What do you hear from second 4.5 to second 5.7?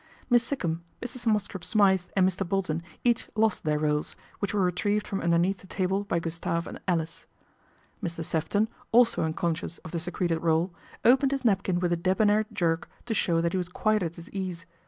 were retrieved from underneath the